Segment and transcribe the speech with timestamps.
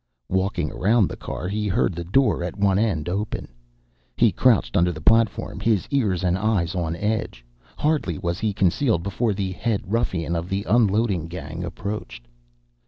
[0.29, 3.49] Walking around the car, he heard the door at one end open.
[4.17, 7.45] He crouched under the platform, his ears and eyes on edge.
[7.77, 12.25] Hardly was he concealed before the head ruffian of the unloading gang approached.